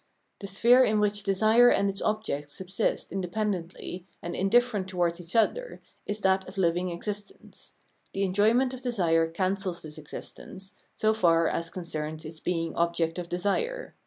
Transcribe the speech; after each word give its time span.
The 0.39 0.47
sphere 0.47 0.83
in 0.83 0.99
which 0.99 1.21
desire 1.21 1.69
and 1.69 1.87
its 1.87 2.01
object 2.01 2.51
subsist 2.51 3.11
independently 3.11 4.07
and 4.19 4.35
in 4.35 4.49
different 4.49 4.87
towards 4.87 5.21
each 5.21 5.35
other 5.35 5.79
is 6.07 6.21
that 6.21 6.47
of 6.49 6.57
living 6.57 6.89
existence; 6.89 7.73
the 8.11 8.23
enjoyment 8.23 8.73
of 8.73 8.81
desire 8.81 9.27
cancels 9.27 9.83
this 9.83 9.99
existence, 9.99 10.73
so 10.95 11.13
far 11.13 11.47
as 11.47 11.69
concerns 11.69 12.25
its 12.25 12.39
being 12.39 12.75
object 12.75 13.19
of 13.19 13.29
desire. 13.29 13.93